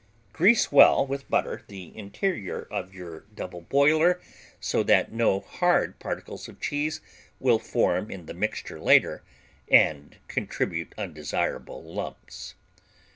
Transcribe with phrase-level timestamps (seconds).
[0.33, 4.19] Grease well with butter the interior of your double boiler
[4.59, 7.01] so that no hard particles of cheese
[7.39, 9.21] will form in the mixture later
[9.69, 12.55] and contribute undesirable lumps.